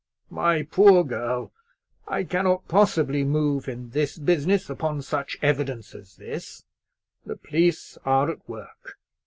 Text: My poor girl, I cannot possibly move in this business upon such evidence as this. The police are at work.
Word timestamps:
My 0.31 0.63
poor 0.63 1.03
girl, 1.03 1.51
I 2.07 2.23
cannot 2.23 2.67
possibly 2.67 3.23
move 3.23 3.67
in 3.69 3.91
this 3.91 4.17
business 4.17 4.67
upon 4.67 5.03
such 5.03 5.37
evidence 5.43 5.93
as 5.93 6.15
this. 6.15 6.65
The 7.23 7.35
police 7.35 7.99
are 8.03 8.31
at 8.31 8.49
work. 8.49 8.97